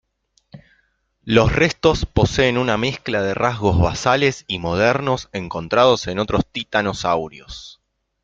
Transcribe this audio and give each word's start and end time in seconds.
Los 1.25 1.51
restos 1.53 2.07
poseen 2.07 2.57
una 2.57 2.75
mezcla 2.75 3.21
de 3.21 3.35
rasgos 3.35 3.79
basales 3.79 4.45
y 4.47 4.57
modernos 4.57 5.29
encontrados 5.31 6.07
en 6.07 6.17
otros 6.17 6.43
titanosaurios. 6.51 7.79